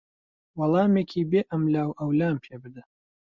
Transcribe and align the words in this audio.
وەڵامێکی 0.59 1.23
بێ 1.31 1.41
ئەملاوئەولام 1.51 2.35
پێ 2.43 2.55
بدە. 2.63 2.81